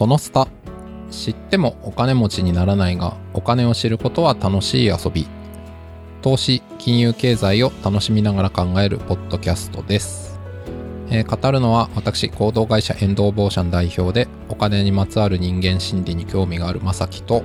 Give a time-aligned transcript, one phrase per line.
[0.00, 0.48] そのスタ
[1.10, 5.28] 知ってもお金持ちにならないがお金を知ることは楽しい遊び。
[6.22, 10.40] 投資金融経済を楽しみながら考えるポッドキャストです、
[11.10, 17.42] えー語るのは私行動会社エンドーボーシャン代表でお金にまつわる人間心理に興味があるまさきと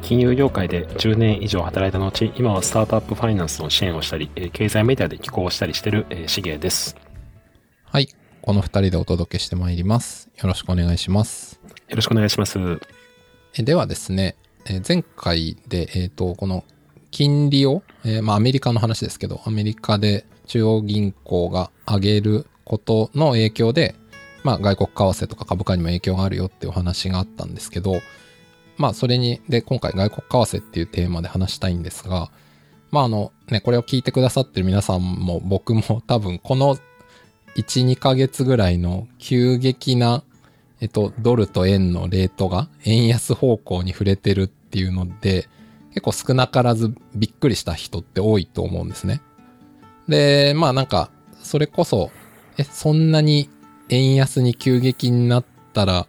[0.00, 6.96] 金融業界で10年以上働いた後、今はスタートアップファイナンスの支援をしたり、えー経済メディアで寄稿したりしてる、えー、しげです。
[7.84, 8.08] はい。
[8.42, 10.30] この2人でお届けしてまいります。
[10.40, 11.59] よろしくお願いします
[11.90, 12.80] よろしくお願いします。
[13.54, 14.36] ではですね、
[14.86, 16.64] 前回で、えっ、と、この
[17.10, 23.96] 金利を、えーまあアメリカの話ですけど、アメリカで中央銀行が上げることの影響で、
[24.44, 28.00] まあ外国為替とか株価にも影響があるよっていうお話があったんですけど、
[28.76, 32.30] まあそれに、で、今回外国為替っていうテーマで話したいんですが、
[32.92, 36.76] まああのね、これを聞いてくださってる皆さんも僕も多分この
[37.56, 40.22] 1、2ヶ月ぐらいの急激な
[40.80, 45.48] えっと、ドルと円のレートが円安方向に触れてるっていうので、
[45.90, 49.20] 結構少なからずびっくりした人って多いと思うんですね。
[50.08, 51.10] で、まあなんか、
[51.42, 52.10] それこそ、
[52.56, 53.50] え、そんなに
[53.90, 56.06] 円安に急激になったら、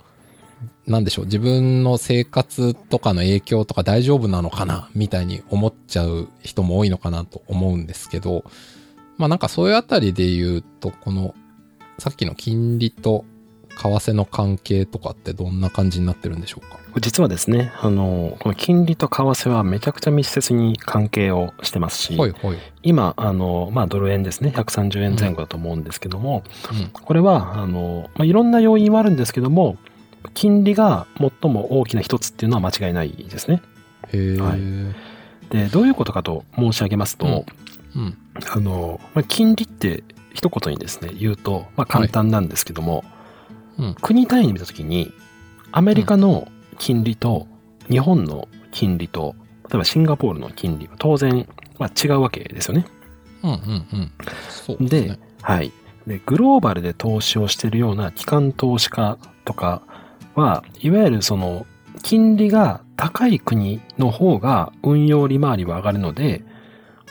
[0.88, 8.46] なんでしょう、自分の生活とかの影響とか大丈夫なのかなみたいに思っちゃう人も多いのかなと思うんですけど、
[9.18, 11.36] まあなんかそういうあたりで言うと、この、
[11.98, 13.26] さっきの金利と
[13.82, 16.80] 為替の関係とかってどんな感じになってるんでしょうか？
[17.00, 22.58] 実はですね、あの、この金利と為替はめちゃくちゃ密接に関係をしてますし、ほいほい。
[22.84, 26.88] 今、あの、まあ、ドル円ですね、130円前後だと思うんですけども、うん。
[26.90, 29.78] これは、あの、まあ、いろんな要因はあるんですけども、
[30.34, 33.62] 金利が最も大きな一つっていうのは間違いないですね。
[34.12, 34.38] へえ。
[34.38, 35.12] はい
[35.52, 37.46] で、どういうことかと申し上げますと、
[37.96, 38.18] うん。
[38.50, 43.04] あの、まあ、金利って一言にですね、言うと、まあ、簡単なんですけども、
[43.82, 43.96] うん。
[43.96, 45.12] 国単位で見たときに、
[45.72, 46.48] アメリカの
[46.78, 47.48] 金利と
[47.90, 49.36] 日本の金利と、
[49.70, 51.48] 例えばシンガポールの金利は当然、
[51.80, 52.86] まあ、違うわけですよね。
[53.44, 53.52] うん。
[53.52, 54.12] うん。
[54.80, 54.86] うん。
[54.86, 55.72] ではい。
[56.06, 59.82] で、グローバルで投資をしているような機関投資家とか
[60.36, 61.66] は、いわゆるその、
[62.04, 66.44] 金利が高い国の方が運用利回りは上がるので、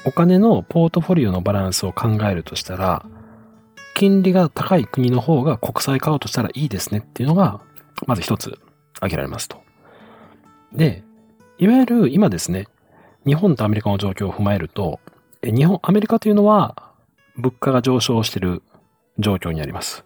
[0.04, 3.04] お金のポートフォリオのバランスを考えるとしたら、
[4.00, 7.60] 金利が高い国の方が国債買おうとしたらいいですねっていうのが、
[8.06, 8.58] まず一つ
[8.94, 9.60] 挙げられますと。
[10.72, 11.02] で、
[11.58, 12.66] いわゆる今ですね、
[13.26, 15.00] 日本とアメリカの状況を踏まえると、
[15.44, 16.94] 日本、アメリカというのは
[17.36, 18.62] 物価が上昇している
[19.18, 20.02] 状況にあります。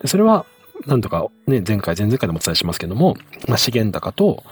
[0.00, 0.44] でそれは、
[0.84, 3.14] なんとかね、前回、前々回でもお伝えしますけども、
[3.46, 4.42] まあ、資源高と、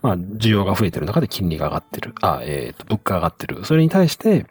[0.00, 2.14] まあ、需要が増えてる中で金利が上がってる。
[2.22, 3.66] あ、えっ、と、物価が上がってる。
[3.66, 4.46] それに対して、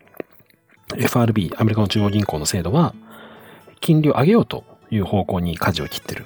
[0.96, 2.94] FRB、アメリカの中央銀行の制度は、
[3.80, 6.26] 金利を上げようという方向に舵を切ってる。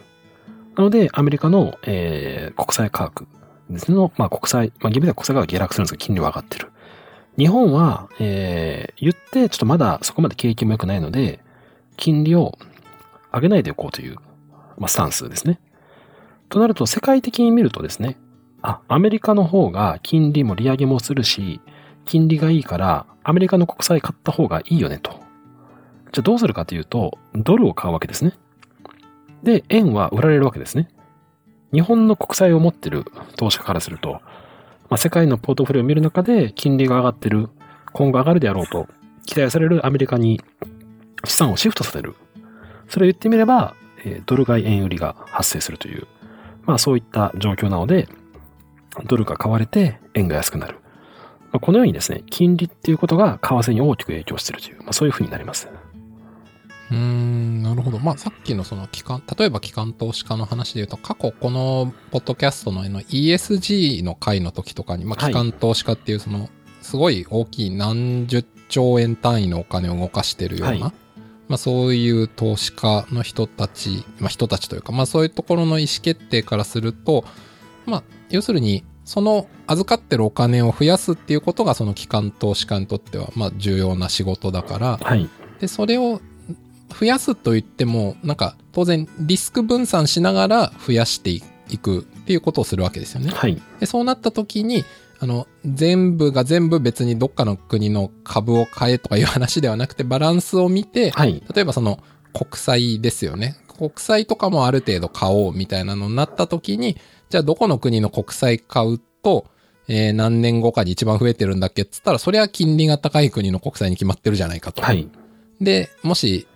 [0.75, 3.27] なので、アメリカの、えー国債価格
[3.69, 6.71] ですねの、まあ、国債、まあ、厳密には国債が下落するんですけど、金利は上がってる。
[7.37, 11.39] 日本は、えー言って、ちょっとまだそこまで景気も良くないので、
[11.97, 12.57] 金利を
[13.33, 14.15] 上げないでおこうという、
[14.77, 15.59] まあ、スタンスですね。
[16.49, 18.17] となると、世界的に見るとですね、
[18.61, 21.61] あ、アメリカの方が金利も利上げもするし、
[22.05, 25.19] 金利がいいから、アメリカの国債買った方がいいよねと。
[26.11, 28.33] じゃあどうするかというと、ドルを買うわけですね。
[29.43, 30.89] で、円は売られるわけですね。
[31.73, 33.05] 日本の国債を持ってる
[33.37, 34.21] 投資家からすると、
[34.89, 37.49] まあ、世界のポートフォリオを見る中で金利が上がってる、
[37.93, 38.87] 今後上がるであろうと
[39.25, 40.41] 期待されるアメリカに
[41.25, 42.15] 資産をシフトさせる。
[42.89, 46.07] それを言ってみれば、えードル買い円売りが発生するという、
[46.63, 48.09] まあそういった状況なので、
[49.05, 50.79] ドルが買われて円が安くなる。
[51.53, 55.69] まあ、このようにですね、金利っていうことが為替に大きく影響しているという、まあそういうふうになります。
[56.91, 57.99] うーん、なるほど。
[57.99, 66.49] まあ、さっきのその機関、例えば機関投資家の話で言うと、過去このポッドキャストのあの ESG の回の時とかに、まあ、はい機関投資家っていうその、
[66.81, 70.79] すごい大きい何十兆円単位のお金を動かしてるような、はい
[71.51, 77.25] まあ、そういう投資家の人たち、まあ、人たちというか、まあ、そういうところの意思決定からすると、
[77.85, 85.29] まあ、要するに、その預かってるお金を増やすっていうことが、その機関投資家にとっては、まあ、重要な仕事だから、はい。
[85.59, 86.21] で、それを
[86.93, 91.41] 増やすと言っても、なんか当然リスク分散しながら増やしてい
[91.77, 93.31] くっていうことをするわけですよね。
[93.31, 93.61] はい。
[93.79, 94.83] で、そうなった時に、
[95.19, 101.43] あの、全部が全部別にどっかの国の株を買えとかいう話ではなくて、バランスを見て、はい。
[101.53, 101.99] 例えばその
[102.33, 103.57] 国債ですよね。
[103.77, 106.97] 国債とかもある程度買おうみたいなのになった時に、
[107.29, 109.45] じゃあどこの国の国債買うと、
[109.87, 114.81] えー何年後かに一番増えてるんだっけっつったら、それは金利が高い国の国債に決まってるじゃないかと。
[114.81, 115.07] はい。
[115.59, 116.47] で、もし、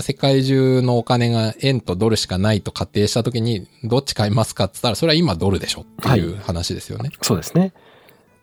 [0.00, 7.10] 世界中のお金が円とドルしかないと仮定したときに、どっち買いますかって言ったら、それは今ドルでしょっていう話ですよね。
[7.20, 7.74] そうですね。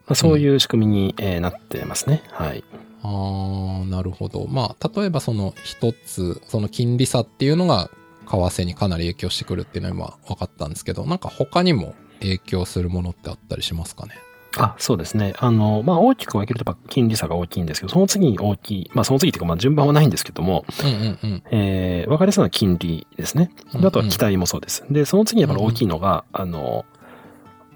[0.05, 2.21] まあ、そういう仕組みに、えーなってますね。
[2.31, 2.63] はい。
[3.01, 4.45] ああ、なるほど。
[4.47, 7.89] まあ、例えばその一つ、その金利差っていうのが、
[8.27, 14.13] 為替にかなり影響してくるっていうのは今分かったんですけど、なんか他にも影響するものってあったりしますかね？
[14.57, 15.33] あ、そうですね。
[15.37, 21.43] あの、まあ、大きく分けると金利差が大きいんですけど、その次に大きい、まあ、その次っていうか、まあ、順番はないんですけども、うんうんうん。
[21.51, 23.51] えー、分かりやすいのは金利ですね。
[23.73, 24.83] うんうんあとは期待もそうです。
[24.89, 26.85] で、その次にやっぱり大きいのが、あの、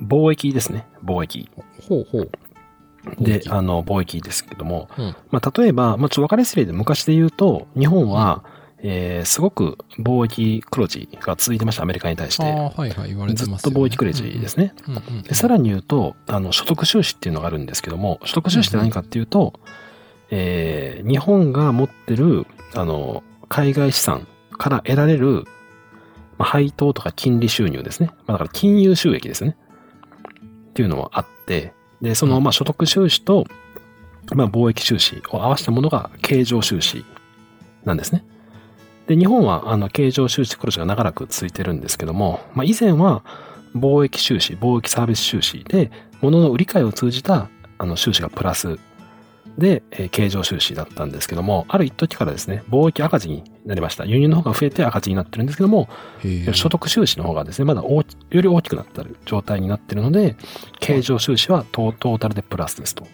[0.02, 0.86] 貿易ですね。
[1.04, 1.50] 貿易。
[1.88, 2.30] ほうほう。
[3.20, 8.44] で、あの、貿易ですけども、うんまあ、例えば、まあ、ちょっと分かりやすい例で昔で言うと、日本は、
[8.85, 12.44] えー、すごく貿易黒字が続いてました、アメリカに対して。
[12.44, 13.57] はいはい、言われてずっ。
[13.62, 14.75] と貿易黒字ですね。
[14.88, 15.03] うんうん。
[15.07, 19.53] うんうんでさらに言うと、あの、所得収支っていうのがあるんですけども、所得収支って何かっていうと、
[20.30, 25.45] えー日本が持ってる、あの、海外資産から得られる、
[26.38, 28.07] まあ、配当とか金利収入ですね。
[28.07, 29.56] まあ、だから金融収益ですね。
[30.71, 33.45] っていうのもあって、で、その、うんまあ、所得収支と、
[34.33, 37.06] まあ、貿易収支を合わせたものが経常収支
[37.86, 38.25] なんですね。
[39.07, 43.23] で、日本は、あの、経常収支黒字が長らく続いてるんですけども、まあ、以前は、
[43.75, 45.91] 貿易収支、貿易サービス収支で、
[46.21, 48.79] 物の売り買いを通じた、あの、収支がプラス
[49.57, 54.05] で、えー経常収支だったんですけども、ある一時からですね、貿易赤字になりました。
[54.05, 55.89] 輸入の方が増えて赤字になってるんですけども、
[56.53, 60.35] 所得収支の方がですね、まだ大きより大きくなってる状態になってるので、
[60.79, 63.05] 経常収支はトータルでプラスですと。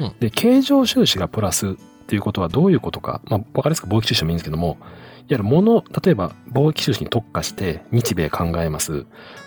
[0.00, 1.72] うんで、経常収支がプラスっ
[2.06, 4.84] ていうことはどういうことか、まあ、わかりやすく貿易収支でもいいんですけども、い
[5.26, 9.06] わゆる物、例えば貿易収支に特化して日米考えます。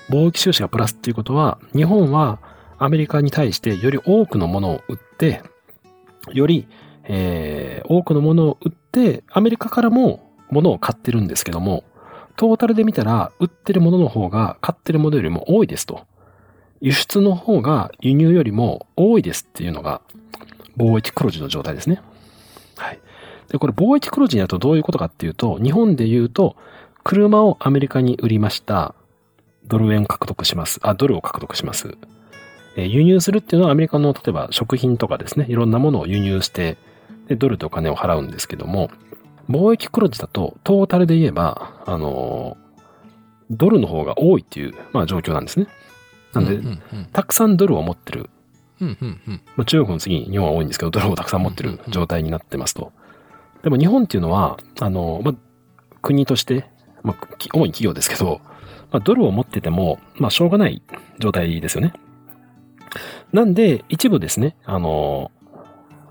[0.09, 2.39] 貿易収支がプラスっていうことは、日本は
[2.77, 5.41] アメリカに対してより多くのものを売って、
[6.33, 6.67] より、
[7.03, 11.83] えー多くのものを売って、アメリカからも物を買ってるんですけども、
[12.35, 16.05] トータルで見たら、売ってるものの方が買ってるものよりも多いですと。
[16.81, 20.01] 輸出の方が輸入よりも多いですっていうのが、
[20.77, 22.01] 貿易黒字の状態ですね。
[22.77, 22.99] はい。
[23.49, 26.55] で、これ貿易黒字になるとどういうことかっていうと、日本で言うと、
[27.03, 28.93] 車をアメリカに売りました。
[29.65, 30.79] ドル円獲得します。
[30.83, 31.97] あ、ドルを獲得します。
[32.75, 36.77] えー輸入するっていうのはアメリカの例えば食品とかですね、いろんなものを輸入して、
[37.27, 38.89] で、ドルでお金を払うんですけども、
[39.49, 42.69] 貿易黒字だとトータルで言えば、あのー
[43.51, 45.67] ドルの方が多いっていう、まあ状況なんですね。
[46.33, 48.29] なんで、うんうんうんたくさんドルを持ってる。
[48.81, 52.93] うんうんうんまあ、中国の次に日本は多いんですけど、ドルをたくさん持ってる状態になってますと。
[53.63, 55.33] でも日本っていうのは、あのま、
[56.01, 56.69] 国として、
[57.03, 58.41] まあ、主に企業ですけど、
[58.91, 60.81] ま、ドルを持ってても、ま、しょうがない
[61.19, 61.93] 状態ですよね。
[63.33, 65.31] なんで、一部ですね、あの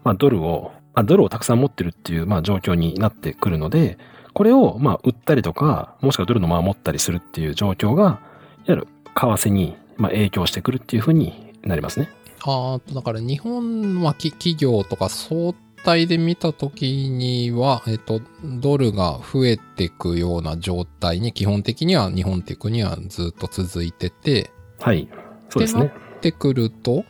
[0.05, 3.99] ま、ドルを、あドルをたくさん持ってるっていう、ま、状況になってくるので、
[4.35, 8.21] これを、ま、売ったりとか、もしくはドルのまま持ったりするっていう状況が、いわ
[8.67, 12.09] ゆる為替に、ま、影響してくるっていうふうになりますね。
[12.47, 15.55] あ、だから日本は企業とか相
[15.89, 24.51] 対で見たときには、えっと、ドルが増えていくような状態に基本的には日本っていう国はずっと続いてて、
[24.81, 25.09] はい。
[25.49, 25.91] そうですね。
[26.19, 27.07] ってくると、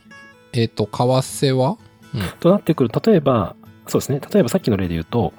[0.53, 1.77] えっと、為替は？
[2.39, 3.57] となってくる、例えば、
[3.89, 4.21] そうですね。
[4.33, 5.33] 例えばさっきの例で言うと、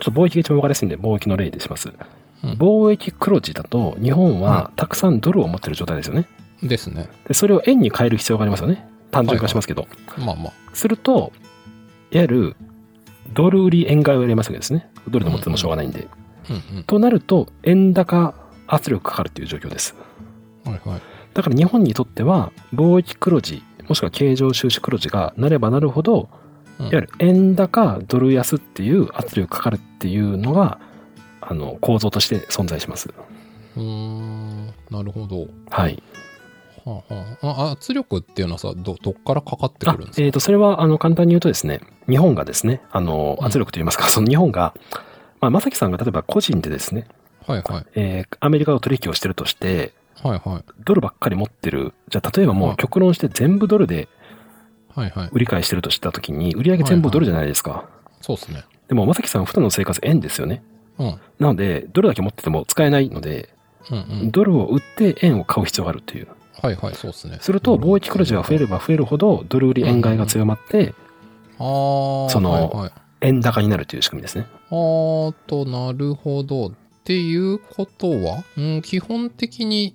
[0.00, 1.90] ちょっと貿易が一番わかりやすいんで、貿易の例でします。
[1.90, 1.96] うん
[2.54, 6.26] 貿易黒字だと、日本はたくさんドルを持ってる状態ですよね。
[6.62, 7.08] ですね。
[7.28, 8.88] で、それを円に変える必要がありますよね。
[9.10, 9.86] 単純化しますけど。
[10.16, 10.52] まあまあ。
[10.72, 11.32] すると、
[12.12, 12.56] いわゆる、
[13.32, 14.88] ドル売り円買いをやりますわけですね。
[15.08, 16.08] ドルで持っててもしょうがないんで。
[16.50, 18.34] うんとなると、円高
[18.68, 19.96] 圧力かかるという状況です。
[20.64, 20.72] うん。
[20.72, 21.00] はいはい。
[21.34, 26.28] だから日本にとっては、貿易黒字、もしくは経常収支黒字がなればなるほど、
[26.78, 30.78] うんいわゆる円高ドル安っていう圧力かかるっていうのが、
[31.40, 33.08] あの、構造として存在します。
[33.76, 35.46] うーん、なるほど。
[35.70, 36.02] はい。
[36.90, 40.22] はあはあ、あ圧力っていうのはさ、ど、どっからかかってくあるんですか？
[40.24, 44.74] えっ、と、それは、あの、簡単に言うとですね、日本がですね、あの、うん圧力といいますか、 その日本が、
[45.40, 47.06] まあ、まさきさんが例えば個人でですね、
[47.46, 47.86] はいはい。
[47.94, 50.64] えーアメリカと取引をしてるとして、はいはい。
[50.84, 51.92] ドルばっかり持ってる。
[52.08, 54.08] じゃあ、例えばもはいう極論して全部ドルで
[54.94, 55.28] はいはい。
[55.32, 57.84] 売り買いしてるとしたときに、売り上げ全部ドルじゃないですか。
[58.22, 58.64] そうですね。
[58.88, 60.62] でも、まさきさん普段の生活円ですよね。
[60.98, 61.20] うん。
[61.38, 63.50] なので、ドルだけ持ってても使えないので、
[63.90, 64.30] うんうん。
[64.30, 66.28] ドルを売って円を買う必要があるという。
[66.62, 67.38] はいはい、そうですね。
[67.40, 70.94] すると、貿易黒字が増えれば増えるほど、ドル売り円買いが強まって、
[71.58, 74.46] ああ、その円高になるという仕組みですね。
[74.70, 76.68] あーと、なるほど。
[76.68, 76.72] っ
[77.04, 79.94] ていうことは、うん、基本的に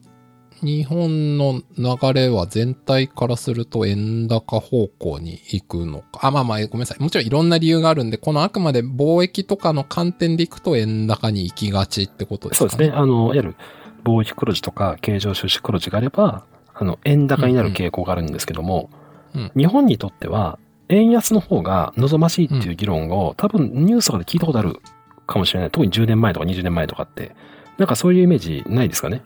[0.62, 6.28] 日本の流れは全体からすると円高方向に行くのか。
[6.28, 7.02] あ、まあまあ、ごめんなさい。
[7.02, 12.96] もちろんいろんな理由があるんで、このあくまで貿易とかの観点で行くと円高に行きがちってことですか、ね、そうですね。
[12.96, 13.56] あの、いわゆる
[14.04, 18.90] 貿易黒字とか経常収支黒字があれば、あの、円高になる傾向があるんですけども、
[19.34, 20.60] うんうん日本にとっては、
[20.90, 24.82] 円安の方が望ましいっていう議論を、多分ニュースとかで聞いたことある
[25.26, 25.72] かもしれない。
[25.72, 27.34] 特に10年前とか20年前とかって。
[27.78, 29.22] なんかそういうイメージないですかね？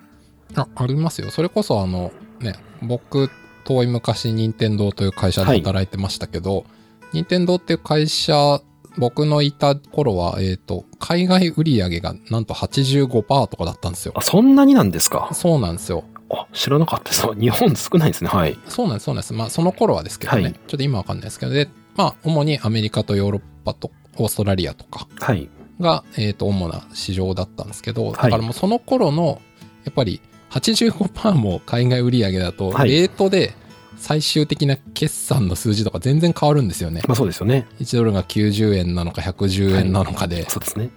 [0.56, 1.32] あ、ありますよ。
[1.32, 3.32] それこそあの、ね、僕、
[3.64, 6.66] 遠い昔、任天堂という会社で働いてましたけど、
[7.12, 8.62] 任天堂っていう会社、
[9.00, 14.14] 僕のいた頃は、えっ、と、海外売上がなんと85%とかだったんですよ。
[14.16, 15.30] あ、そんなになんですか？
[15.34, 16.04] そうなんですよ。
[16.30, 17.28] あ、知らなかったです。
[17.40, 18.30] 日本少ないですね。
[18.30, 18.58] はい。
[18.68, 19.34] そうなんです、そうなんです。
[19.34, 20.44] まあ、その頃はですけどね。
[20.44, 25.50] はいちょっと今わかんないですけど、で、まあ、主にアメリカとヨーロッパとオーストラリアとかはい。
[25.80, 29.42] が、えっ、と、主な市場だったんですけど、はいだからもうその頃の、
[29.84, 33.54] やっぱり85%も海外売上だと、はいレートで
[33.98, 37.02] 最終的な決算の数字とか全然変わるんですよね。
[37.08, 37.68] まあそうですよね。
[37.80, 40.90] 1ドルが90円なのか110円なのかで、そうですね。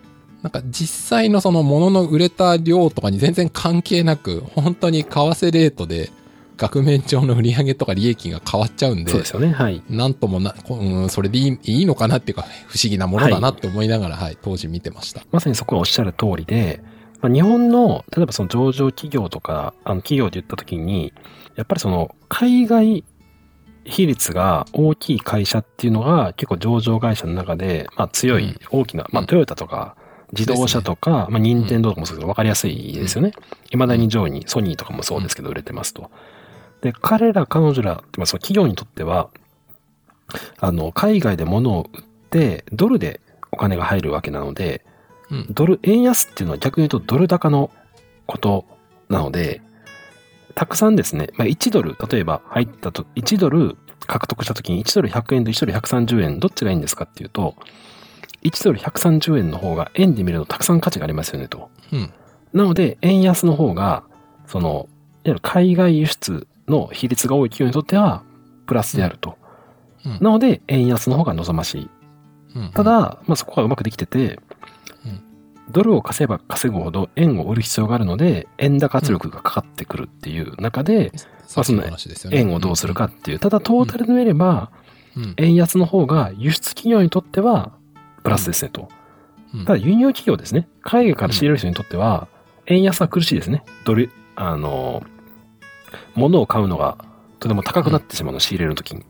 [0.43, 6.11] なんか実際のその物の売れた量とかに全然関係なく、本当に為替レートで
[6.57, 9.53] 額面上の売り上げとか利益が変わっちゃうんで、そうですよね。
[9.53, 9.83] はい。
[9.89, 15.23] なんともな、こうん、それでいいいいのかなっていうか、不思議なものだなって思いながら、はい、当時見てました。
[15.33, 16.83] まさにそこはおっしゃる通りで、
[17.21, 21.13] まあ、日本の、例えばその上場企業とか、あの企業で言ったときに、
[21.57, 23.05] やっぱりその海外
[23.85, 29.97] 比率が大きい会社っていうのが結構上場会社の中で、まあ強いうん大きな、まあうんトヨタとか
[30.33, 33.33] 自動車とか、まあ任天堂とかもそうですけど分かりやすいですよね。
[33.71, 36.11] 未だに上位にソニーとかもそうですけど売れてますと。
[36.81, 39.31] で、彼ら彼女ら、まあその企業にとっては、
[40.59, 43.21] あの、海外で物を売ってドルで
[43.51, 44.85] お金が入るわけなので、
[45.31, 45.47] うん。
[45.51, 47.71] ドル、円安っていうのは逆に言うとドル高の
[48.27, 48.65] こと
[49.09, 49.63] なので、
[50.55, 57.55] たくさんですね、まあ、1ドル、例えば入ったと、1ドル獲得したときに1ドル100円と1ドル130円、どっちがいいんですかっていうと、
[58.43, 61.71] 1ドル130円の方が円で見るとたくさん価値がありますよねと。
[61.93, 62.13] うん。
[62.53, 64.05] なので、円安の方が、
[64.47, 64.87] その、いわ
[65.25, 68.23] ゆる海外輸出の比率が多い企業にとっては、
[68.67, 69.31] プラスであると。
[69.31, 69.39] うん
[70.21, 71.91] なので、円安の方が望ましい。
[72.55, 74.39] うんた、だ、まあ、そこがうまくできてて、
[75.05, 75.23] うん
[75.71, 81.13] ドルを稼げば稼ぐほど円を売る必要があるので、円高圧力がかかってくるっていう中で、
[81.47, 81.83] さっきの。
[82.33, 83.39] 円をどうするかっていう。
[83.39, 84.71] ただ、トータルで見れば、
[85.17, 85.35] うん。
[85.37, 87.73] 円安の方が輸出企業にとっては、
[88.23, 88.89] プラスですねと。
[89.55, 89.65] うん。
[89.65, 90.69] ただ、輸入企業ですね。
[90.83, 92.29] 海外から仕入れる人にとっては、
[92.67, 93.65] 円安は苦しいですね。
[93.85, 95.03] ドル、あの、
[96.15, 96.99] 物を買うのが
[97.41, 99.05] とても高くなってしまうの、仕入れるときに。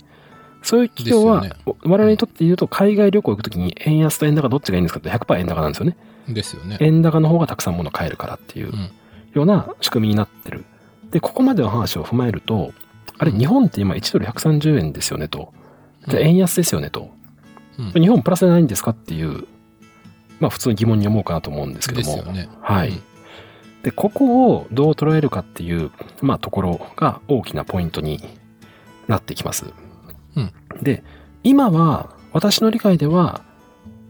[0.63, 1.45] そういう企業は、
[1.85, 5.97] 我々にとって言うと、海外旅行行くときに円安と円高どっちがいいんですかって100%円高なんですよね。
[6.29, 6.77] ですよね。
[6.81, 8.91] 円高の方がたくさん物を買えるからっていううん。
[9.35, 10.65] ような仕組みになってる。
[11.11, 12.73] で、ここまでの話を踏まえると、
[13.19, 15.53] あれ、うん日本って今1ドル130円ですよねと。
[16.07, 17.11] じゃあ円安ですよねと。
[17.79, 19.47] うん日本プラスじゃないんですかっていう、
[20.41, 22.23] まあ普通に疑問に思うかなと思うんですけども。
[22.33, 22.49] ね。
[22.61, 23.03] はいうん。
[23.83, 28.21] で、ここをどう捉えるかっていう、まあところが大きなポイントに
[29.07, 29.67] なってきます。
[30.37, 31.05] うんで、
[31.45, 33.43] 今は、私の理解では、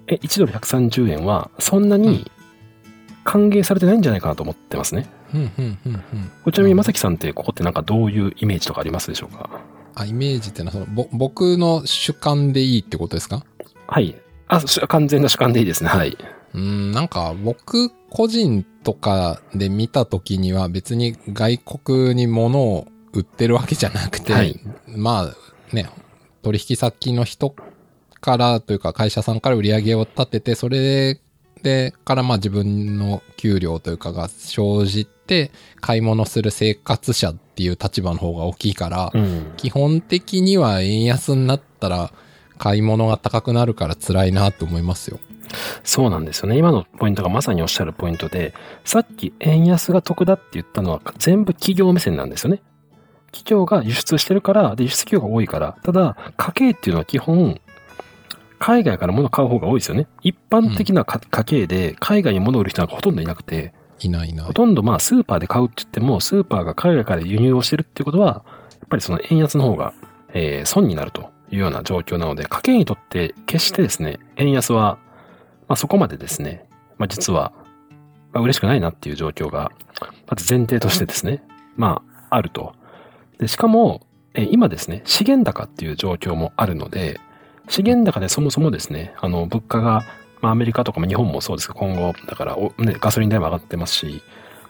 [0.06, 2.30] え、1ドル130円はそんなうんに
[3.24, 5.06] 歓迎されてないんじゃないかなと思ってますね。
[5.32, 5.36] ち
[6.58, 9.50] なみに、まさきさんってここってなんかどういうイメージとかありますでしょうか？
[9.94, 13.44] あ、イメージってのは、その、ぼ、僕の主観でいいってことですか？
[13.88, 14.14] はい。
[14.48, 15.88] あ、し完全な主観でいいですね。
[15.88, 16.16] はい。
[16.54, 25.90] うーん、なんか僕個人とかで見た時には別に外国に物を売ってるわけじゃなくて、はいまあね、
[26.42, 27.54] 取引先の人
[28.20, 31.18] からというか会社さんから売り上げを立てて、それ
[31.62, 39.52] でからまあ自分の給料というかが生じて買い物する生活者っていう立場の方が大きいから、うん。
[39.56, 42.12] 基本的には円安になったら
[42.58, 45.18] 買い物が高くなるから辛いなと思いますよ。
[45.82, 46.58] そうなんですよね。
[46.58, 52.60] 今のポイントがまさにおっしゃるポイントで、さっき円安が得だって言ったのは全部企業目線なんですよね。
[53.32, 55.76] 企業が輸出してるから、で、輸出企業が多いから。
[55.82, 57.60] ただ、家計っていうのは基本、
[58.58, 60.08] 海外から物を買う方が多いですよね。
[60.22, 64.52] 一般的なか家計で海外に物を売る人なんかほとんどいなくて、いないいないほ。
[64.52, 69.92] とんどまあスーパーで買うって言っても、スーパーが海外から輸入をしてるってことは、やっぱりその円安の方が、
[70.34, 74.98] えー損になるというような状況なので、家計にとって決してですね、円安は、
[75.68, 76.66] まあそこまでですね、
[76.98, 77.52] まあ実は、
[78.32, 79.72] まあ嬉しくないなっていう状況が、
[80.26, 81.42] まず前提としてですね、
[81.76, 82.74] まああると。
[83.38, 87.20] で、しかも、え今ですね、資源高っていう状況もあるので、
[87.68, 90.04] 資源高でそもそもですね、あの、物価が、
[90.40, 94.22] まあアメリカとかも日本もそうですけど、今後、だからお、ね、ガソリン代も上がってますし、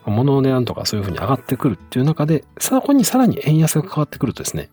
[0.06, 4.70] 物の値段とかそういうふうに上がってくるっていう中で、そこにさらに円安が変わってくるとですね、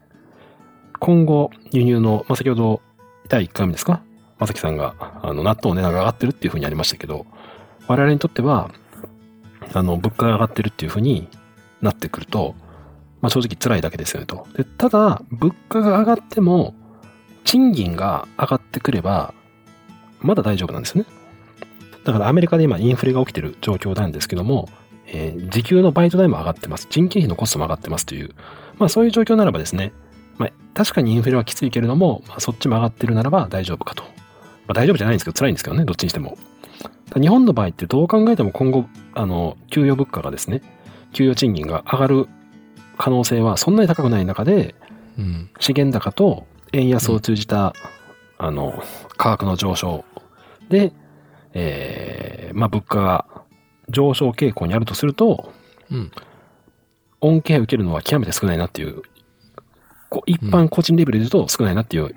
[1.05, 2.81] 今後輸入の、まあ、先ほど
[3.29, 4.01] 第1回目ですか？
[4.39, 7.27] まさきさんが、あの、納豆の値段が上がってるっていうふうにありましたけど、
[7.88, 8.71] 我々にとっては、
[9.71, 11.27] あの、物価が上がってるっていうふうに
[11.79, 12.55] なってくると、
[13.21, 14.47] まあ、正直辛いだけですよねと。
[14.57, 16.74] で、ただ、物価が上がっても、
[17.43, 19.35] 賃金が上がってくれば、
[20.21, 21.05] まだ大丈夫なんですね。
[22.03, 24.69] だからアメリカで今インフレが起きてる状況なんですけども、
[25.05, 26.88] えー、時給のバイト代も上がってます。
[26.89, 28.31] 人件費のコストも上がってますという、
[28.79, 29.93] まあそういう状況ならばですね、
[30.38, 34.04] まあ確かにインフレはきついけれども、まあ、そっちも上がってるならば大丈夫かと。
[34.04, 34.10] ま
[34.70, 36.38] あ大丈夫じゃないんですけど、辛いんですけどね、どっちにしても。
[37.13, 40.62] 日本の場合ってどう考えても今後、あの、給与物価がですね、
[41.13, 42.27] 給与賃金が上がる
[42.98, 44.75] 可能性はそんなに高くない中で、
[45.18, 47.74] うん、資源高と円安を通じた、
[48.39, 48.84] うん、あの、
[49.18, 50.04] 価格の上昇
[50.70, 50.94] で、
[51.54, 53.25] えー、まあ物価が
[53.89, 55.54] 上昇傾向にあるとすると、
[55.92, 56.12] うん、
[57.22, 59.04] 恩恵を受けるのは極めて少ないなっていう、
[60.15, 62.15] こう一般個人レベルで言うと少ないなっていう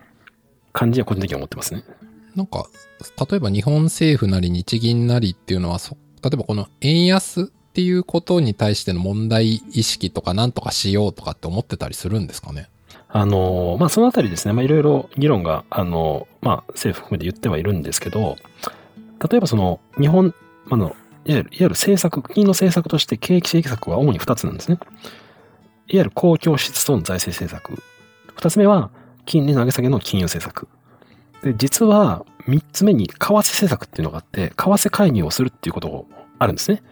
[0.73, 1.83] 感じは個人的に思ってますね。
[2.37, 2.67] なんか、
[3.29, 5.79] 例えば日本政府なり日銀なりっていうのは、
[6.23, 12.69] 例えばこの円安っていうことに対しての問題意識とか何とかしようとかって思ってたりするんですかね？
[13.09, 18.37] あの、まあ、そのあたりですね、まあ、いろいろ議論が、あの、まあ、政府含めて言ってはいるんですけど、
[19.29, 20.33] 例えばその、日本、
[20.71, 24.79] あの、いわゆる、いわゆる政策、国の政策として景気刺激策は主に2つなんですね。
[25.89, 27.83] いわゆる公共支出との財政政策。
[28.37, 28.91] 2つ目は、
[29.25, 30.69] 金利の上げ下げの金融政策。
[31.43, 36.83] で、実は、3つ目に為替政策っていうのがあって、為替介入をするっていうことがあるんですね。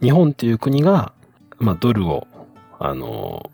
[0.00, 1.12] 日本っていう国が、
[1.58, 2.26] まあ、ドルを、
[2.78, 3.50] あの、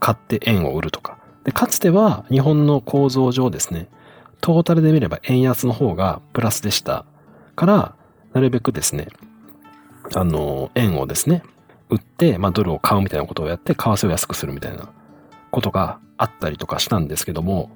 [0.00, 1.18] 買って円を売るとか。
[1.44, 3.88] で、かつては日本の構造上ですね、
[4.40, 7.04] トータルで見れば円安の方がプラスでした
[7.54, 7.94] から、
[8.32, 9.08] なるべくですね、
[10.14, 11.42] あの、円をですね、
[11.90, 14.88] 売って、まあ、ドルを買うみたいなことをやって、為替を安くするみたいな
[15.50, 17.70] ことがあったりとかしたんですけども、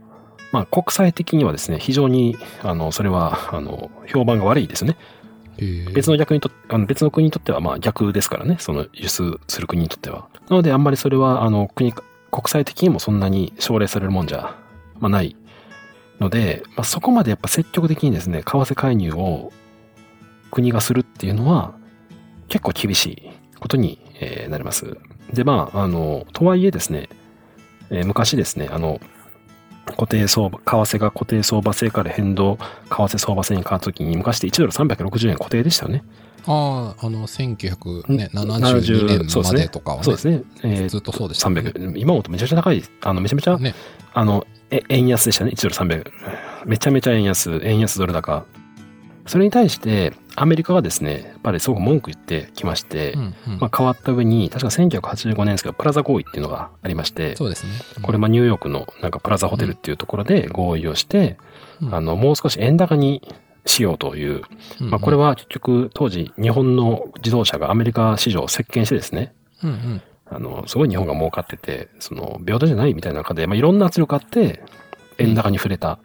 [0.53, 4.97] まあ、国際的にはですね、非常に、あの、それは、あの、評判が悪いですね。
[5.93, 10.29] 別の逆にとあの別の国にとってはまあ逆ですからね、その輸出する国にとっては。
[10.49, 14.57] なのであんまりそれはあの国、国際的にもそんなに奨励されるもんじゃ、
[14.99, 15.37] まあ、ない
[16.19, 19.53] ので、まあ、そこまでやっぱ積極的にですね、為替介入を
[20.51, 21.75] 国がするっていうのは、
[22.49, 24.99] 結構厳しいことに、えなります。
[25.33, 27.09] で、まあ、あの、とはいえですね、
[27.91, 29.01] えー、昔ですね、あの、
[29.87, 36.05] 固定相場、為替が固定相場制から変動、為替相場制に変わった時に、昔って1ドル360円固定でしたよね。
[36.47, 38.31] ああ、あの、1972年
[39.43, 40.05] までとかはね。
[40.05, 40.43] そうですね。
[40.63, 41.61] えー、ずっとそうでした、ね。
[41.61, 41.99] 300。
[41.99, 43.75] 今もめちゃめちゃ高い、あの、めちゃめちゃ、ね、
[44.13, 45.53] あの、え、円安でしたね。
[45.55, 46.11] 1ドル300。
[46.67, 48.45] めちゃめちゃ円安、円安ドル高。
[49.27, 57.73] それに対して、アメリカがですね、やっぱりすごく文句言ってきまして、うんうん、まあ、変わった上に、確か1985年ですけど、プラザ合意っていうのがありまして、そうですね。
[57.99, 61.37] うん、これ、まあ、ニューヨークのなんかプラザホテルっていうところで合意をして、
[61.83, 63.21] うん、あの、もう少し円高に
[63.67, 64.43] しようという、
[64.81, 64.87] うん。
[64.87, 70.03] うん、まあ、これは結局、当時、日本の自動車がアメリカ市場を席巻してですね、うんうん。
[70.25, 74.63] あの、すごい日本が儲かってて、その、平等じゃないみたいな中で、まあ、いろんな圧力あって、
[75.19, 75.99] 円高に触れた。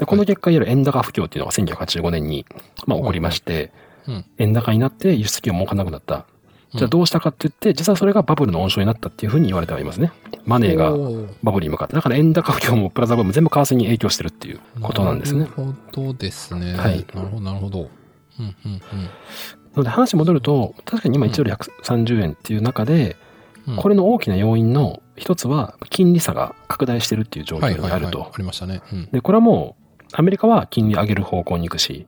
[0.00, 2.46] で、この結果、いわゆる円高不況っていうのが1985年に、
[2.86, 3.70] まあ、起こりまして、
[4.38, 6.24] 円高になって輸出企業儲かんなくなった。
[6.74, 10.10] じゃあどうしたかって言って、実はそれがバブルの温床になったっていうふうに言われてはいますね。
[10.46, 10.92] マネーが
[11.42, 11.94] バブルに向かって。
[11.94, 15.40] だから円高不況もプラザバブルも全部為替に影響してるっていうことなんですね。
[15.40, 16.74] なるほどですね。
[16.74, 17.04] はい。
[17.14, 17.90] なるほど、なるほど。
[18.38, 18.78] うんうんうん。
[18.78, 18.80] な
[19.76, 23.16] ので話戻ると、確かに今1ドル130円っていう中で、
[23.76, 28.30] これの大きな要因の一つは金利差が拡大してるっていう状況にあると。
[28.32, 28.80] ありましたね。
[29.12, 29.79] で、これはもう
[30.12, 32.06] アメリカは金利上げる方向に行くし、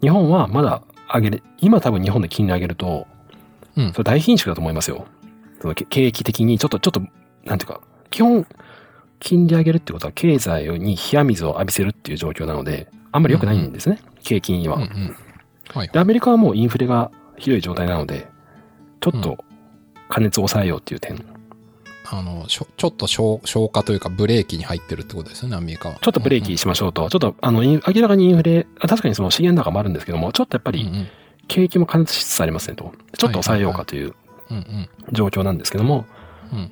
[0.00, 0.82] 日本はまだ
[1.12, 3.06] 上げる、今多分日本で金利上げると、
[3.76, 5.06] うん、それ大貧縮だと思いますよ。
[5.60, 7.00] その景気的にちょっと、ちょっと、
[7.44, 8.46] なんていうか、基本、
[9.18, 13.98] 金利上げるってことは経済に冷や水を浴びせるっていう状況なので、あんまり良くないんですね。
[14.00, 15.16] うんうん、景気には、うんうん
[15.72, 15.88] はい。
[15.88, 18.28] で、アメリカはもうインフレがひどい状態なので、
[19.00, 19.44] ちょっと
[20.08, 21.24] 加熱を抑えようっていう点。
[22.12, 25.98] あの、ちょちょっと消消化というかブレーキに入ってるってことですよね、アメリカは。
[26.00, 27.02] ちょっとブレーキしましょうと。
[27.02, 31.08] うんうん、ちょっと、あの、明らかにインフレ、確かにその資源高もあるんですけども、ちょっとやっぱり、
[31.46, 32.92] 景気も加熱しつつありますねと。
[33.16, 34.14] ちょっと抑えようかという
[35.12, 36.04] 状況なんですけども、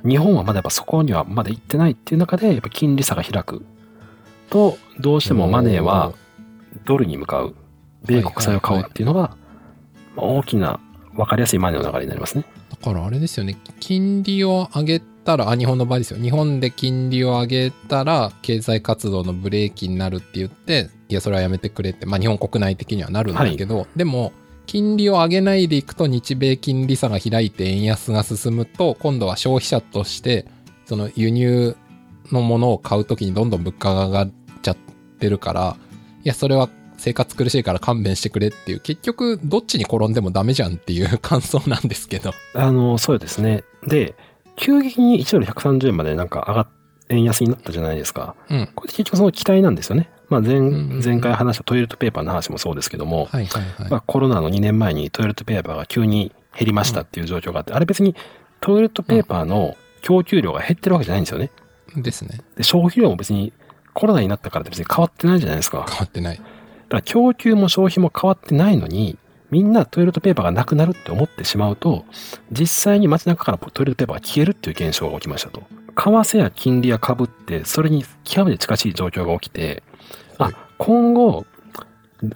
[0.04, 3.64] 日本はまだやっぱそこにはまだ行ってないっていう中で、やっぱ金利差が開く
[4.50, 6.12] と、どうしてもマネーは
[6.84, 7.54] ドルに向かう、
[8.04, 9.36] 米国債を買うっていうのが、
[10.16, 10.80] 大きな
[11.14, 12.44] 分かりやすいマネーの流れになりますね。
[12.70, 16.18] だからあれですよね、金利を上げたら、あ、日本の場合ですよ。
[16.18, 24.32] 日本で金利を上げたら、経済活動のブレーキになるって言って、いや、それはやめてくれって、まあ日本国内的にはなるんだけど、はい、でも、
[24.64, 30.46] 金利を上げないでいくと日米金利差が開いて円安が進むと、今度は消費者として、
[30.86, 31.76] その輸入
[32.32, 34.30] のものを買うときにどんどん物価が上がっ
[34.62, 34.76] ちゃっ
[35.20, 35.76] てるから、
[36.24, 42.32] いや、それは生活苦しいから勘弁してくれっていう、結局、どっちに転んでもダメじゃんっていう感想なんですけど。
[42.54, 43.64] あの、そうですね。
[43.86, 44.14] で、
[44.58, 46.68] 急激に1ドル130円までなんか上がっ、
[47.08, 48.34] 円安になったじゃないですか。
[48.50, 48.68] うん。
[48.74, 50.10] これ結局その期待なんですよね。
[50.28, 53.90] まあ前、んうんうん前回話したトイレットペーパーの話もそうですけども、はいはいはい。
[53.90, 58.14] まあコロナの2年前にトイレットペーパーが急に減りましたっていう状況があって、あれ別に
[58.60, 61.50] トイレットペーパーの供給量が減ってるわけじゃないんですよね。
[61.96, 62.40] ですね。
[62.56, 63.52] で、消費量も別に
[63.94, 65.86] コロナになったからって別に変わってないじゃないですか。
[65.88, 66.36] 変わってない。
[66.36, 66.46] だか
[66.90, 69.16] ら供給も消費も変わってないのに、
[69.50, 72.04] みんなトイレットペーパーがなくなるって思ってしまうと、
[72.52, 75.60] 実際に街中からトイレットペーパーが消えるっていう現象が起きましたと。
[75.60, 75.64] 為
[75.96, 79.82] 替や金利や株って、それに極めて近しい状況が起きて、
[80.38, 81.44] はいあ、今後、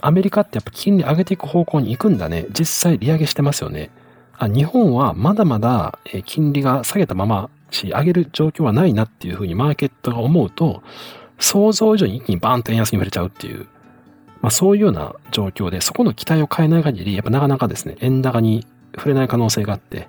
[0.01, 2.47] アメリカってやっぱ金利上げていく方向に行くんだね。
[2.51, 3.91] 実際利上げしてますよね。
[4.39, 10.83] あ、日本はまだまだえー金利が下げたままし、上げる状況はないなっていうふうにマーケットが思うと、
[11.39, 13.67] 想像以上に一気にバーンと円安に触れちゃうっていう、
[14.43, 20.09] まあそういうような状況で、そこの期待を変えない限り、やっぱなかなかですね、円高に触れない可能性があって、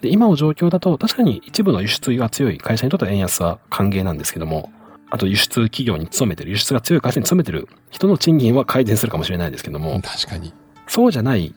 [0.00, 4.72] で、今の状況だと、確かに一部の輸出が強い会社にとっては円安は歓迎なんですけども、
[5.10, 10.52] あと輸出企業に勤めてる、輸出が強い会社に勤めてる人の賃金は改善するかもしれないですけども、確かに。
[10.88, 11.54] そうじゃない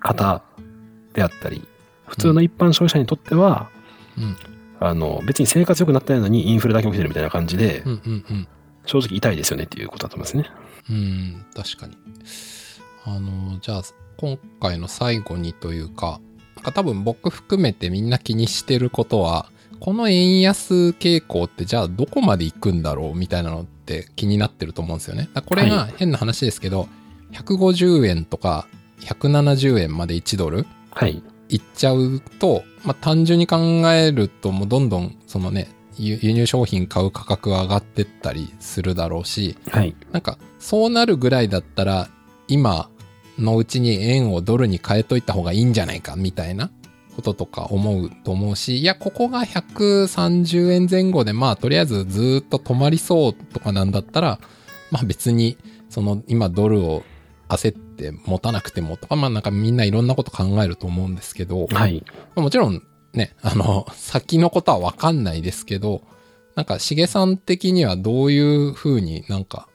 [0.00, 0.42] 方
[1.14, 1.66] であったり、
[2.06, 3.68] 普通の一般消費者にとっては、
[4.16, 4.36] うん。
[4.80, 8.48] あの、別に生活良くなったのにインフレだけ起きてるみたいな感じでう、んうんうん。
[8.88, 10.50] 正直痛いですよねっていうことだと思いますね。
[10.90, 11.96] うん、確かに。
[13.04, 13.82] あの、じゃあ、
[14.16, 16.20] 今回の最後にというか、
[16.56, 25.28] なんか多分僕含めてみんな気にしてることは、この円安傾向ってじゃあどこまで行くんだろうみたいなのって気になってると思うんですよね。
[25.46, 26.88] これがは変な話ですけど、
[27.32, 28.66] 150円とか
[29.02, 31.22] 170円まで1ドルはい。
[31.50, 33.56] いっちゃうと、まあ、単純に考
[33.90, 39.94] えるともうどんどんそのね、輸輸入商品買う価格は上がってったりするだろうし、はい。
[40.12, 42.08] なんか、そうなるぐらいだったら、
[42.46, 42.88] 今
[43.38, 46.70] のうちに円をドルに変えといた方がいいんじゃないか、みたいな
[47.16, 54.40] こととか思うと思うし、いや、ここが130円前後で、まあ、とりあえずずーっと止まりそうとかなんだったら、
[54.90, 55.58] まあ別に、
[55.88, 57.02] その、今ドルを
[57.48, 62.04] 焦って持たなくてもとか、まあなんかみんないろんなこと考えると思うんですけど、はい。
[62.34, 66.02] まあもちろんね、あの、先のことはわかんないですけど、
[66.54, 69.68] なんか、しげさん的にはどういう風になんか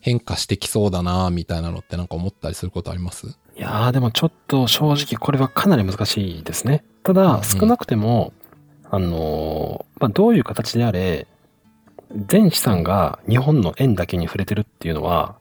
[0.00, 3.26] 変化してきそうだなみたいなのってなんか思ったりすることあります？
[3.56, 6.84] いやーでもちょっと正直これはかなり難しいですね。
[7.02, 8.32] たうんうんだ、少なくても、
[8.90, 11.26] あのーまあ、どういう形であれ、
[12.14, 15.36] 全資産が日本の円だけに触れてるっていうのは、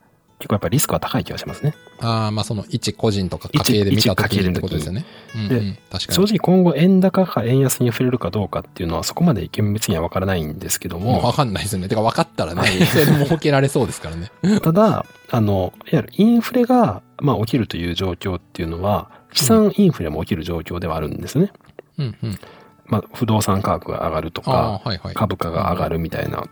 [0.45, 1.73] 結構やっぱりリスクは高い気がしますね。
[1.99, 5.05] ああ、まあその一個人とか家計で見た時にってことですよね。
[5.35, 6.27] うんでうん、確か正に。
[6.33, 11.87] 直今後円高か円安に触れるかどうかっていうのはそこまで厳密にはわからないんですけども、もうわかんないですよね。
[11.87, 14.29] てか分かったらね、 それで儲けられそうですからね。
[14.61, 21.51] ただ、あの、いわゆるインフレが、まあ、起きるという状況っていうのは、資産インフレも起きる状況ではあるんですね。
[21.97, 22.39] うんうん。
[22.85, 25.15] まあ、不動産価格が上がるとか、、はいはい。
[25.15, 26.45] 株価が上がるみたいな、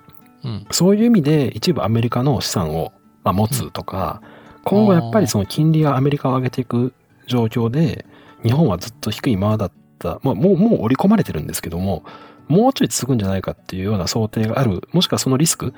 [0.43, 0.67] うん。
[0.71, 2.91] そういう意味で一部アメリカの資産を、
[3.23, 4.21] まあ、持つとか、
[4.63, 6.93] 今後やっぱりその金利がアメリカを上げていく
[7.27, 8.05] 状況で、
[8.43, 12.03] 日本はずっと低いままだった、まあ、もう、もう織り込まれてるんですけども、
[12.47, 15.73] もうちょい続くんじゃないかっていうような想定がある、もしくはそのリスク、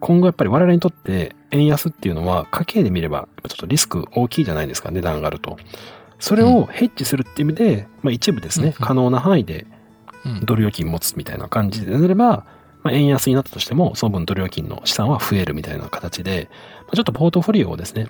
[0.00, 5.56] 今後やっぱり我々にとって円安っていうのは家計で見ればちょっとリスク大きいじゃないですか、値段があると。
[6.18, 9.66] それをヘッジするっていう意味で、まあ一部ですね、可能な範囲で
[10.24, 10.40] うん。
[10.44, 12.44] ドル預金持つみたいな感じでなれば、
[12.84, 16.48] まあ、円安になったとしても、その分ドル預金の資産は増えるみたいな形で、
[16.82, 18.08] まあ、ちょっとポートフォリオをですね、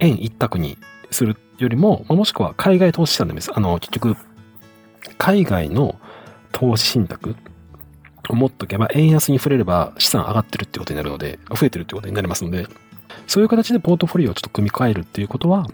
[0.00, 0.78] 円一択に
[1.10, 3.52] するよりも、まあもしくは海外投資資産でもいいです。
[3.54, 4.16] あの、結局、
[5.18, 6.00] 海外の
[6.52, 7.36] 投資信託
[8.28, 12.66] を持っとけば、円安に触れれば資産上がってるってことになるので、増えてるってことになりますので、
[13.26, 15.66] そういう形でポートフォリオをちょっと組み替えるっていうことは、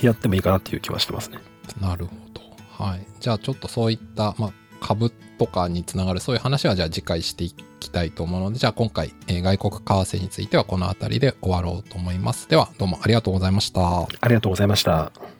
[0.00, 1.38] やってもいいかなっていう気はしてますね。
[1.80, 2.84] なるほど。
[2.84, 3.06] はい。
[3.20, 12.48] じゃあちょっとそういった、まあ、株とかにつながるそういう話はじゃあ次回していきたいと思うので、じゃあ今回、えー外国為替についてはこの辺りで終わろうと思います。
[12.48, 14.02] ではどうもありがとうございました。
[14.20, 15.37] ありがとうございました。